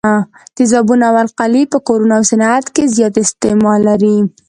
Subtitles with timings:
[0.55, 4.15] تیزابونه او القلي په کورونو او صنعت کې زیات استعمال لري.